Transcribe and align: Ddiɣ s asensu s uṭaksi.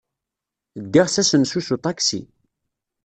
Ddiɣ 0.83 1.07
s 1.09 1.15
asensu 1.21 1.61
s 1.67 1.69
uṭaksi. 1.75 2.21